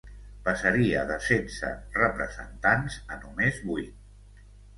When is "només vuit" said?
3.27-4.43